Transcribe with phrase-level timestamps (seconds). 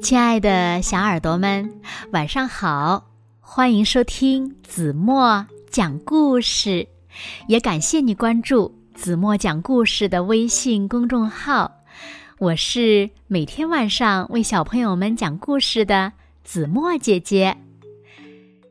[0.00, 1.70] 亲爱的小耳朵们，
[2.12, 3.04] 晚上好！
[3.40, 6.86] 欢迎收听子墨讲故事，
[7.46, 11.70] 也感谢你关注子墨讲故事的微信公众号。
[12.38, 16.10] 我是每天晚上为小朋友们讲故事的
[16.42, 17.54] 子墨姐姐。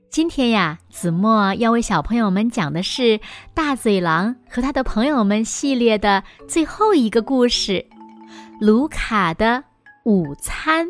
[0.09, 3.19] 今天呀，子墨要为小朋友们讲的是
[3.53, 7.85] 《大嘴狼和他的朋友们》系列的最后一个故事——
[8.59, 9.63] 卢卡的
[10.05, 10.87] 午餐。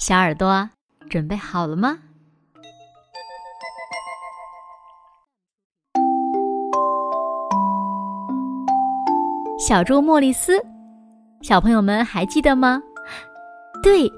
[0.00, 0.68] 小耳朵
[1.08, 1.96] 准备好了吗？
[9.60, 10.60] 小猪莫里斯，
[11.40, 12.82] 小朋友们还记得吗？
[13.80, 14.12] 对，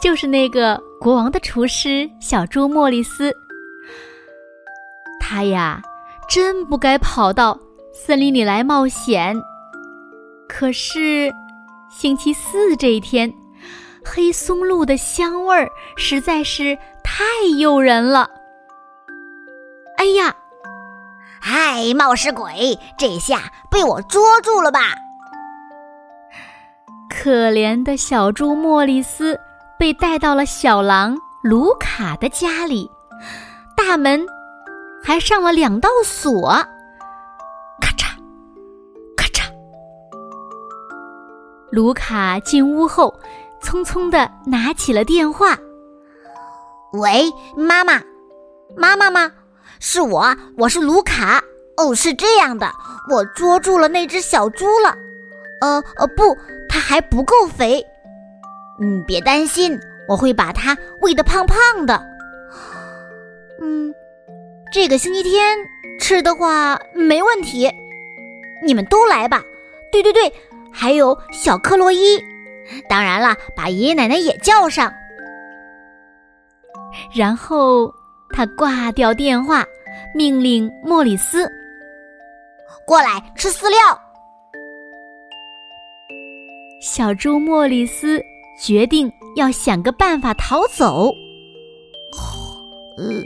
[0.00, 3.34] 就是那个国王的厨师小猪莫里斯。
[5.18, 5.82] 他呀，
[6.28, 7.58] 真不该跑到
[7.92, 9.36] 森林里来冒险。
[10.48, 11.32] 可是，
[11.88, 13.32] 星期四这一天。
[14.08, 17.24] 黑松露的香味儿实在是太
[17.58, 18.30] 诱人了。
[19.96, 20.32] 哎呀，
[21.40, 24.94] 嗨，冒失鬼，这下被我捉住了吧？
[27.10, 29.36] 可怜的小猪莫里斯
[29.76, 32.88] 被带到了小狼卢卡的家里，
[33.76, 34.24] 大门
[35.02, 36.64] 还上了两道锁。
[41.76, 43.14] 卢卡进屋后。
[43.60, 45.58] 匆匆的拿起了电话。
[46.94, 48.00] 喂，妈妈，
[48.76, 49.30] 妈妈吗？
[49.78, 51.42] 是我，我是卢卡。
[51.76, 52.72] 哦，是这样的，
[53.10, 54.96] 我捉住了那只小猪了。
[55.60, 56.34] 呃呃，不，
[56.66, 57.84] 它还不够肥。
[58.80, 62.02] 嗯，别担心，我会把它喂得胖胖的。
[63.60, 63.92] 嗯，
[64.72, 65.58] 这个星期天
[66.00, 67.70] 吃的话没问题。
[68.64, 69.42] 你们都来吧。
[69.92, 70.32] 对对对，
[70.78, 72.20] 还有小克洛伊。
[72.88, 74.92] 当然了，把爷爷奶奶也叫上。
[77.14, 77.90] 然后
[78.30, 79.64] 他挂掉电话，
[80.14, 81.50] 命令莫里斯
[82.86, 83.78] 过来吃饲料。
[86.82, 88.22] 小猪莫里斯
[88.62, 91.10] 决定要想个办法逃走。
[92.98, 93.22] 呃，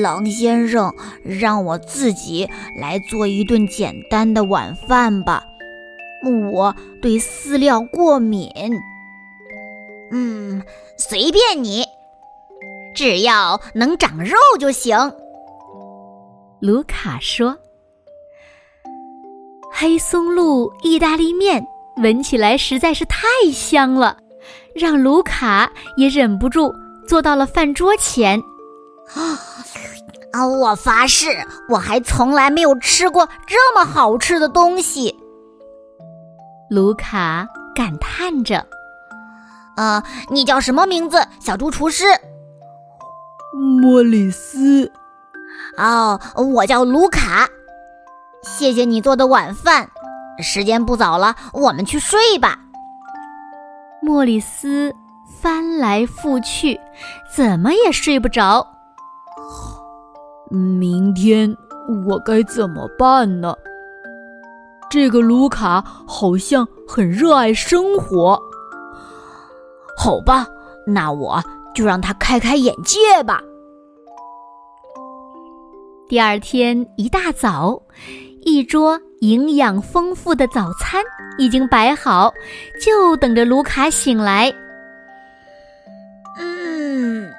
[0.00, 0.92] 狼先生，
[1.24, 5.44] 让我自己来做一顿简单的晚饭吧。
[6.22, 8.50] 我对饲料过敏。
[10.12, 10.62] 嗯，
[10.96, 11.84] 随便你，
[12.94, 14.96] 只要能长肉就行。
[16.60, 17.56] 卢卡说
[19.72, 21.66] ：“黑松露意大利面
[21.96, 24.16] 闻起来实在是太香了，
[24.74, 26.72] 让卢卡也忍不住
[27.08, 28.40] 坐到了饭桌前。”
[30.32, 30.46] 啊！
[30.46, 31.26] 我发誓，
[31.68, 35.14] 我还从来没有吃过这么好吃的东西。
[36.72, 38.66] 卢卡感叹着
[39.76, 42.04] ：“呃，你叫什么名字，小猪厨师？”
[43.82, 44.90] 莫里斯。
[45.76, 47.46] 哦，我叫卢卡。
[48.42, 49.90] 谢谢你做的晚饭。
[50.42, 52.58] 时间不早了，我们去睡吧。
[54.00, 54.94] 莫里斯
[55.42, 56.80] 翻来覆去，
[57.36, 58.66] 怎么也睡不着。
[60.50, 61.54] 明天
[62.06, 63.54] 我该怎么办呢？
[64.92, 68.38] 这个卢卡好像很热爱生活，
[69.96, 70.46] 好吧，
[70.86, 71.42] 那我
[71.74, 73.40] 就让他开开眼界吧。
[76.10, 77.80] 第二天一大早，
[78.42, 81.02] 一桌营养丰富的早餐
[81.38, 82.30] 已经摆好，
[82.78, 84.52] 就等着卢卡醒来。
[86.38, 87.32] 嗯，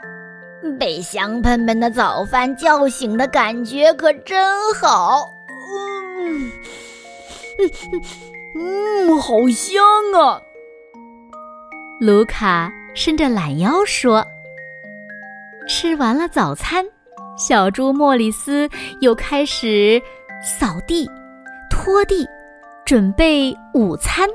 [0.80, 5.30] 被香喷喷的早饭叫醒的感觉可真好。
[6.20, 6.50] 嗯。
[8.56, 9.84] 嗯，好香
[10.14, 10.42] 啊！
[12.00, 14.26] 卢卡伸着懒腰说
[15.68, 16.86] ：“吃完了早餐，
[17.38, 18.70] 小猪莫里斯
[19.02, 20.02] 又开始
[20.44, 21.10] 扫地、
[21.70, 22.28] 拖地，
[22.86, 24.28] 准备午餐。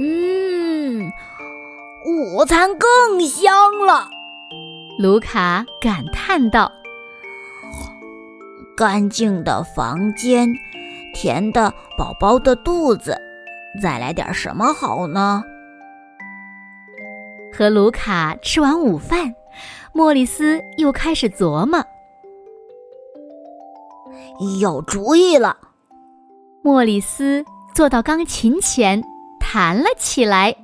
[0.00, 1.10] 嗯，
[2.06, 3.52] 午餐更香
[3.84, 4.08] 了。”
[4.98, 6.70] 卢卡感叹道
[8.76, 10.48] ：“干净的房间。”
[11.14, 13.18] 甜的宝宝的肚子，
[13.80, 15.42] 再来点什么好呢？
[17.56, 19.32] 和卢卡吃完午饭，
[19.92, 21.82] 莫里斯又开始琢磨。
[24.60, 25.56] 有主意了！
[26.62, 27.44] 莫里斯
[27.74, 29.00] 坐到钢琴前，
[29.38, 30.56] 弹了起来。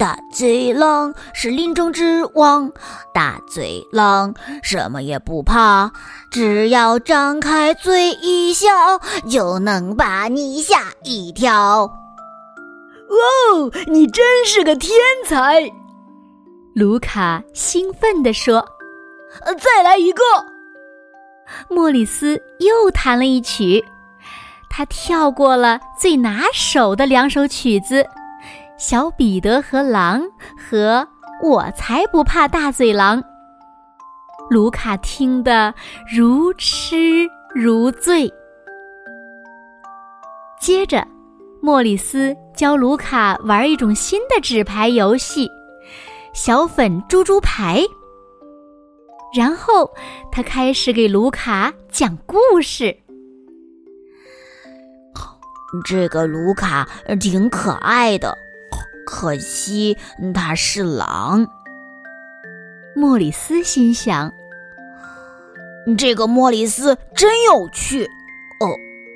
[0.00, 2.72] 大嘴狼是林中之王，
[3.12, 4.32] 大嘴狼
[4.62, 5.92] 什么也不怕，
[6.30, 8.66] 只要张开嘴一笑，
[9.28, 11.82] 就能把你吓一跳。
[13.10, 14.90] 哦，你真是个天
[15.26, 15.70] 才！
[16.74, 18.66] 卢卡兴奋地说
[19.44, 20.22] ：“呃，再来一个。”
[21.68, 23.84] 莫里斯又弹了一曲，
[24.70, 28.02] 他跳过了最拿手的两首曲子，
[28.80, 30.22] 《小彼得和狼》
[30.56, 31.06] 和
[31.46, 33.22] 《我才不怕大嘴狼》。
[34.48, 35.74] 卢卡听得
[36.10, 38.32] 如痴如醉。
[40.58, 41.06] 接着，
[41.60, 45.46] 莫里斯教卢卡玩一种新的纸牌游戏——
[46.32, 47.82] 小粉猪猪牌。
[49.36, 49.90] 然后，
[50.32, 52.96] 他开始给卢卡讲故事。
[55.84, 56.88] 这个卢卡
[57.20, 58.36] 挺可爱的，
[59.10, 59.98] 可惜
[60.32, 61.44] 他是狼。
[62.94, 64.32] 莫里斯心想
[65.98, 68.04] ：“这个莫里斯真有趣。”
[68.62, 68.70] 哦，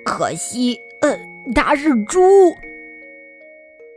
[0.04, 1.16] 可惜，呃，
[1.54, 2.20] 他是猪。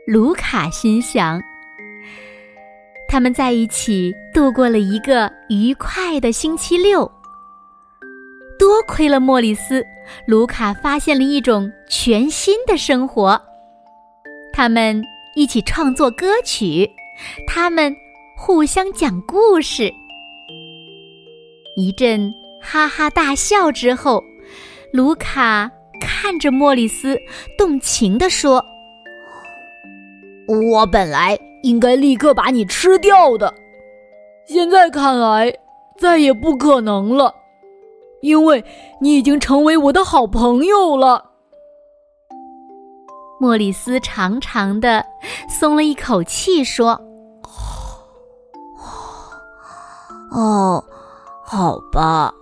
[0.06, 1.42] 卢卡心想。
[3.08, 7.10] 他们在一起度过了一个愉快的星期六。
[8.56, 9.84] 多亏了莫里斯，
[10.26, 13.40] 卢卡发现了一种全新的生活。
[14.52, 15.02] 他们
[15.38, 16.90] 一起创作歌曲，
[17.46, 17.94] 他们
[18.36, 19.88] 互相讲故事。
[21.76, 24.20] 一阵哈哈大笑之后，
[24.92, 25.70] 卢卡
[26.00, 27.16] 看着莫里斯，
[27.56, 28.64] 动情地说
[30.72, 33.54] ：“我本来……”应该立刻把你吃掉的，
[34.44, 35.52] 现在看来
[35.96, 37.32] 再也不可能了，
[38.22, 38.64] 因为
[39.00, 41.27] 你已经成为我的好朋友了。
[43.40, 45.04] 莫里斯长长的
[45.48, 47.00] 松了一口气，说
[50.30, 50.82] ：“哦，
[51.44, 52.32] 好吧。”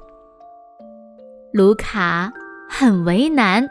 [1.53, 2.33] 卢卡
[2.69, 3.69] 很为难，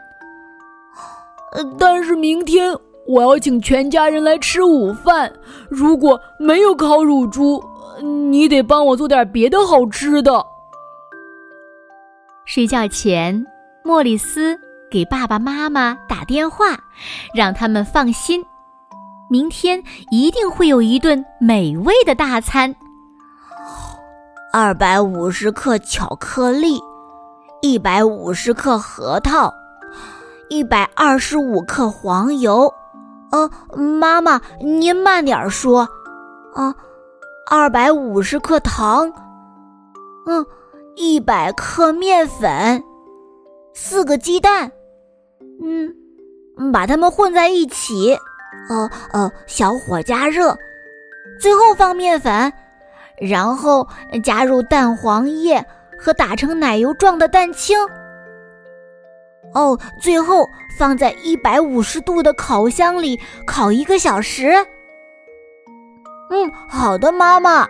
[1.78, 2.76] 但是明天。
[3.08, 5.32] 我要请全家人来吃午饭。
[5.70, 7.62] 如果没有烤乳猪，
[8.02, 10.44] 你得帮我做点别的好吃的。
[12.46, 13.46] 睡觉前，
[13.84, 14.58] 莫里斯
[14.90, 16.78] 给爸爸妈妈打电话，
[17.34, 18.44] 让他们放心，
[19.28, 22.74] 明天一定会有一顿美味的大餐。
[24.52, 26.80] 二百五十克巧克力，
[27.60, 29.52] 一百五十克核桃，
[30.48, 32.72] 一百二十五克黄油。
[33.32, 35.86] 呃，妈妈，您慢点说。
[36.54, 36.74] 啊，
[37.50, 39.12] 二百五十克糖，
[40.26, 40.46] 嗯，
[40.94, 42.82] 一百克面粉，
[43.74, 44.72] 四个鸡蛋，
[45.62, 48.18] 嗯，把它们混在一起。
[48.68, 50.56] 呃呃，小火加热，
[51.38, 52.52] 最后放面粉，
[53.20, 53.86] 然后
[54.24, 55.64] 加入蛋黄液
[55.98, 57.78] 和打成奶油状的蛋清。
[59.52, 60.48] 哦，最后
[60.78, 64.50] 放在一百五十度的烤箱里烤一个小时。
[66.30, 67.68] 嗯，好的，妈妈。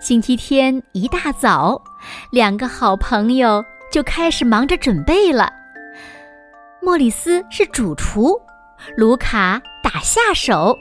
[0.00, 1.82] 星期天一大早，
[2.30, 3.64] 两个好朋友
[3.94, 5.52] 就开始忙着准备了。
[6.82, 8.36] 莫里斯是主厨，
[8.96, 10.76] 卢卡打下手。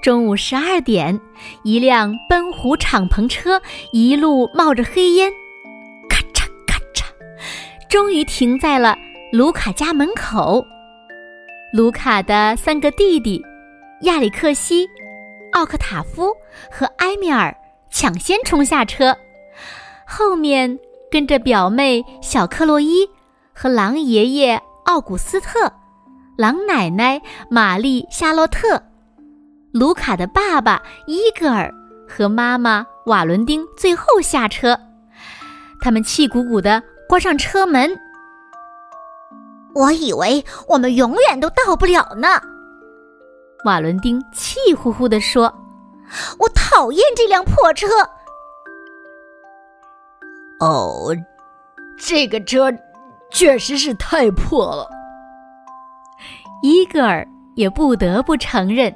[0.00, 1.20] 中午十二点，
[1.62, 3.60] 一辆奔虎敞篷车
[3.92, 5.30] 一路冒着黑烟。
[6.08, 7.04] 咔嚓咔嚓
[7.86, 8.96] 终于停在了
[9.30, 10.64] 卢卡家门口。
[11.70, 13.44] 卢卡的三个弟弟
[14.04, 14.88] 亚里克西、
[15.52, 16.32] 奥克塔夫
[16.70, 17.54] 和埃米尔
[17.90, 19.14] 抢先冲下车，
[20.06, 20.78] 后面
[21.10, 23.08] 跟着表妹小克洛伊
[23.54, 25.72] 和狼爷爷奥古斯特、
[26.36, 27.20] 狼奶奶
[27.50, 28.82] 玛丽夏洛特、
[29.72, 31.72] 卢卡的爸爸伊格尔
[32.08, 34.78] 和妈妈瓦伦丁最后下车。
[35.80, 36.82] 他们气鼓鼓的。
[37.08, 37.96] 关上车门，
[39.76, 42.40] 我以为我们永远都到不了呢。
[43.64, 45.44] 瓦伦丁气呼呼地说
[46.40, 47.86] ：“我讨厌这辆破车。”
[50.60, 51.14] 哦，
[51.98, 52.72] 这个车
[53.30, 54.88] 确实是太破了。
[56.62, 58.94] 伊格尔也不得不承认：“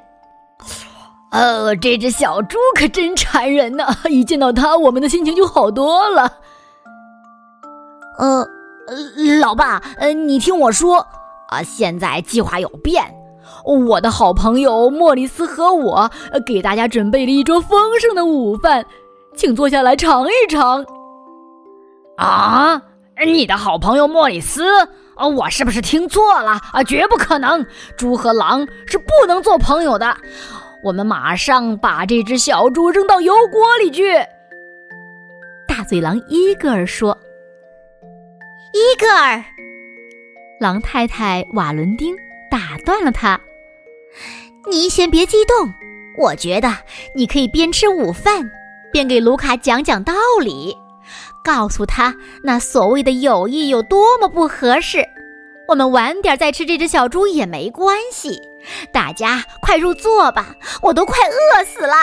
[1.31, 3.95] 呃，这只小猪可真馋人呐！
[4.09, 6.37] 一见到它，我们的心情就好多了。”
[8.17, 8.47] 呃，
[9.39, 11.05] 老爸，呃，你听我说，
[11.49, 13.03] 啊，现在计划有变，
[13.63, 16.11] 我的好朋友莫里斯和我
[16.45, 18.85] 给大家准备了一桌丰盛的午饭，
[19.35, 20.83] 请坐下来尝一尝。
[22.21, 22.79] 啊，
[23.25, 24.63] 你的好朋友莫里斯？
[25.15, 26.51] 啊，我是不是听错了？
[26.71, 27.65] 啊，绝不可能，
[27.97, 30.15] 猪和狼是不能做朋友的。
[30.83, 34.13] 我们马上把这只小猪扔到油锅里去。
[35.67, 37.17] 大嘴狼伊戈尔说。
[38.73, 39.43] 伊戈尔，
[40.59, 42.15] 狼太太瓦伦丁
[42.51, 43.41] 打断了他
[44.69, 45.73] ：“你先别激动，
[46.19, 46.71] 我觉得
[47.15, 48.51] 你可以边吃午饭，
[48.91, 50.75] 边给卢卡讲讲道理，
[51.43, 55.05] 告诉他那所谓的友谊有多么不合适。
[55.67, 58.39] 我们晚点再吃这只小猪也没关系。
[58.91, 61.93] 大家快入座吧，我都快饿死了。”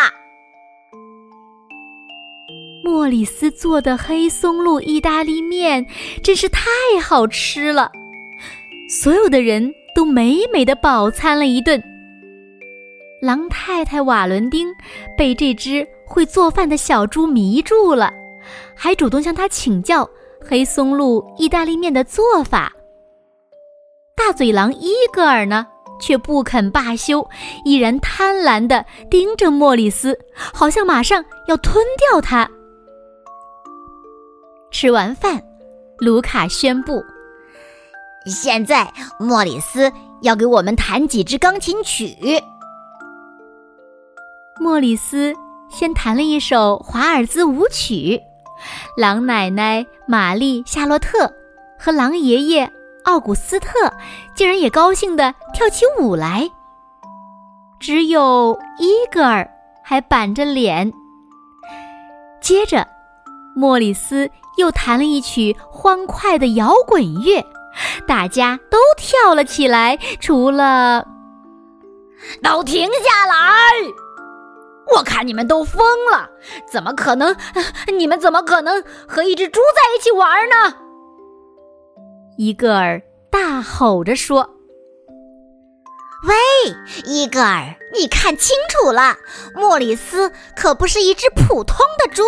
[2.84, 5.84] 莫里斯做的黑松露意大利面
[6.22, 6.70] 真是太
[7.02, 7.92] 好吃了，
[8.88, 11.82] 所有的人都美美的饱餐了一顿。
[13.20, 14.68] 狼太太瓦伦丁
[15.18, 18.10] 被这只会做饭的小猪迷住了，
[18.74, 20.08] 还主动向他请教
[20.48, 22.72] 黑松露意大利面的做法。
[24.16, 25.66] 大嘴狼伊戈尔呢，
[26.00, 27.26] 却不肯罢休，
[27.64, 32.48] 依然贪婪地盯着莫里斯，好像马上要吞掉他。
[34.70, 35.42] 吃完饭，
[35.98, 37.02] 卢卡宣布
[38.26, 39.90] ：“现在莫里斯
[40.22, 42.14] 要给我们弹几支钢琴曲。”
[44.60, 45.32] 莫里斯
[45.70, 48.20] 先弹了一首华尔兹舞曲，
[48.96, 51.32] 狼奶奶玛丽·夏洛特
[51.78, 52.70] 和狼爷爷
[53.04, 53.70] 奥古斯特
[54.34, 56.50] 竟然也高兴地跳起舞来。
[57.80, 59.48] 只有伊戈尔
[59.82, 60.92] 还板着脸。
[62.40, 62.86] 接着，
[63.54, 64.30] 莫里斯。
[64.58, 67.46] 又弹了一曲欢快的摇滚乐，
[68.08, 71.06] 大家都跳了起来，除了……
[72.42, 73.36] 都停下来！
[74.96, 76.30] 我看你们都疯了，
[76.70, 77.36] 怎么可能？
[77.96, 80.76] 你们怎么可能和一只猪在一起玩呢？
[82.36, 84.48] 伊戈尔大吼着说
[86.26, 86.34] ：“喂，
[87.04, 89.16] 伊戈尔，你看清楚了，
[89.54, 92.22] 莫里斯可不是一只普通的猪。”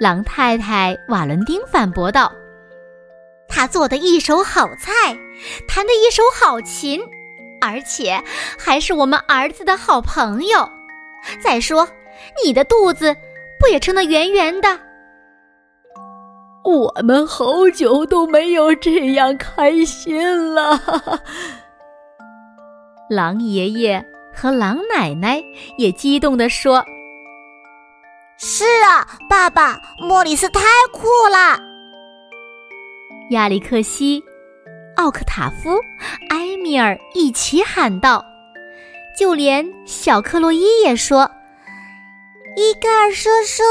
[0.00, 2.32] 狼太太瓦伦丁反驳道
[3.48, 5.16] ：“他做的一手好菜，
[5.68, 7.00] 弹的一手好琴，
[7.62, 8.22] 而且
[8.58, 10.68] 还是我们儿子的好朋友。
[11.40, 11.88] 再说，
[12.44, 13.16] 你的肚子
[13.60, 14.80] 不也撑得圆圆的？
[16.64, 20.78] 我们好久都没有这样开心了。
[23.10, 24.04] ”狼爷爷
[24.34, 25.42] 和狼奶奶
[25.76, 26.84] 也激动地说。
[28.38, 30.60] 是啊，爸爸，莫里斯太
[30.92, 31.60] 酷了！
[33.30, 34.22] 亚历克西、
[35.02, 35.80] 奥克塔夫、
[36.30, 38.24] 埃米尔一起喊道，
[39.18, 41.28] 就连小克洛伊也说
[42.56, 43.64] ：“伊戈尔叔叔，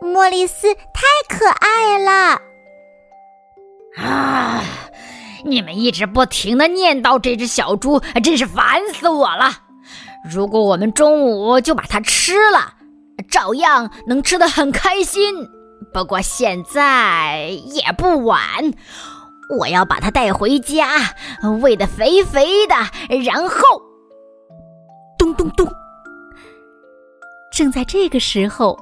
[0.00, 2.40] 莫里斯太可爱了！”
[4.02, 4.64] 啊，
[5.44, 9.52] 你们一直不停的念叨这只小猪，真是烦死我了！
[10.24, 12.76] 如果我们中午就把它吃了。
[13.30, 15.34] 照样能吃得很开心，
[15.92, 18.40] 不过现在也不晚，
[19.48, 20.86] 我要把它带回家，
[21.62, 22.74] 喂得肥肥的，
[23.24, 23.58] 然后，
[25.18, 25.66] 咚咚咚！
[27.50, 28.78] 正在这个时候，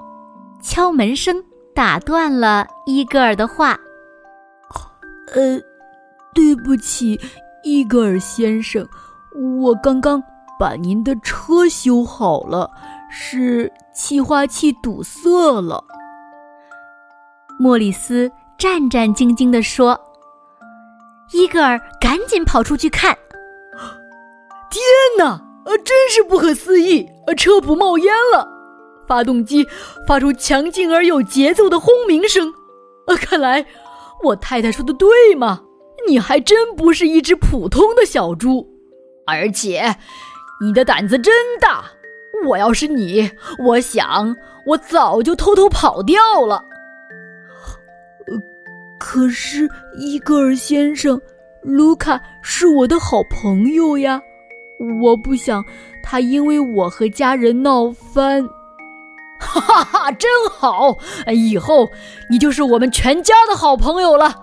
[0.61, 1.37] 敲门声
[1.75, 3.79] 打断了伊戈尔的话。
[5.35, 5.61] 呃，
[6.35, 7.21] 对不起，
[7.63, 8.87] 伊戈尔先生，
[9.61, 10.23] 我刚刚
[10.59, 12.71] 把您的车修好了。
[13.09, 15.83] 是气化器堵塞了，
[17.59, 19.99] 莫里斯战战兢兢地说。
[21.37, 23.19] 伊戈尔赶紧跑出去看，
[24.71, 24.83] 天
[25.19, 25.43] 哪！
[25.67, 27.07] 呃，真是不可思议！
[27.27, 28.49] 呃，车不冒烟了，
[29.07, 29.67] 发动机
[30.09, 32.55] 发出强劲而有节奏的轰鸣声。
[33.07, 33.67] 呃，看来
[34.25, 35.61] 我太太说的对嘛，
[36.09, 38.67] 你还真不是一只普通的小猪，
[39.27, 39.97] 而且
[40.63, 41.85] 你的胆子真大。
[42.47, 43.31] 我要是你，
[43.67, 44.35] 我想
[44.69, 46.65] 我早就偷偷跑掉了。
[48.99, 51.21] 可是伊戈尔先生，
[51.63, 54.21] 卢卡是我的好朋友呀，
[55.03, 55.65] 我不想
[56.03, 58.47] 他因为我和家人闹翻。
[59.39, 60.97] 哈哈哈，真好！
[61.35, 61.87] 以后
[62.31, 64.35] 你就是我们全家的好朋友了。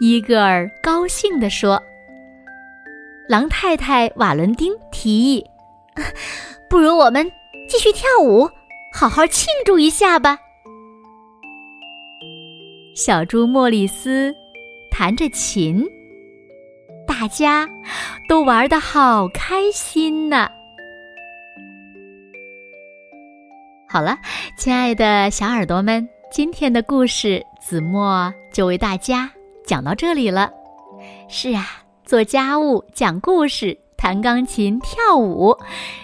[0.00, 1.80] 伊戈尔高兴地说。
[3.28, 5.46] 狼太太瓦伦丁提议。
[6.68, 7.24] 不如我们
[7.68, 8.50] 继续跳舞，
[8.92, 10.36] 好好庆祝一下吧。
[12.94, 14.34] 小猪莫里斯
[14.90, 15.86] 弹着琴，
[17.06, 17.68] 大家
[18.28, 20.48] 都玩的好开心呢。
[23.88, 24.18] 好了，
[24.56, 29.30] 亲爱的小耳朵们，今天的故事子墨就为大家
[29.64, 30.50] 讲到这里了。
[31.28, 31.64] 是啊，
[32.04, 33.78] 做家务、讲故事。
[33.96, 35.54] 弹钢琴、跳舞，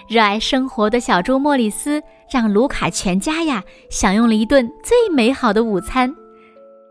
[0.07, 6.14] 热爱生活的小猪莫里斯让卢卡全家呀享用了一顿最美好的午餐。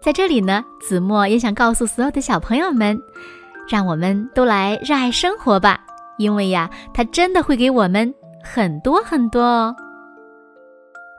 [0.05, 3.01] 在这里呢，子墨也想告诉所有的小朋友们，
[3.67, 5.83] 让我们都来热爱生活吧，
[6.19, 9.75] 因为呀，它真的会给我们很多很多哦。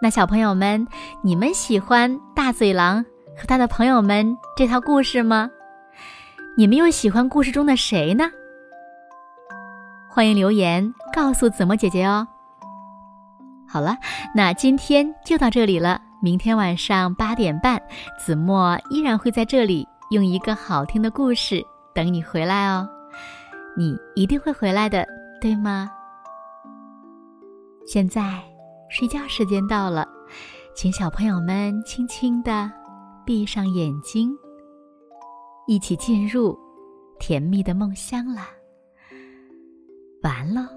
[0.01, 0.87] 那小朋友们，
[1.21, 3.05] 你们喜欢大嘴狼
[3.37, 5.51] 和他的朋友们这套故事吗？
[6.57, 8.31] 你们又喜欢故事中的谁呢？
[10.09, 12.25] 欢迎留言告诉子墨姐姐哦。
[13.67, 13.97] 好了，
[14.33, 16.01] 那今天就到这里了。
[16.27, 17.81] 明天晚上八点半，
[18.19, 21.65] 子墨依然会在这里用一个好听的故事
[21.95, 22.89] 等你回来哦。
[23.77, 25.07] 你一定会回来的，
[25.41, 25.89] 对吗？
[27.87, 28.43] 现在
[28.91, 30.05] 睡觉时间到了，
[30.75, 32.69] 请小朋友们轻轻的
[33.25, 34.37] 闭上眼睛。
[35.69, 36.59] 一起进入
[37.21, 38.49] 甜蜜的梦乡啦！
[40.25, 40.69] 完了。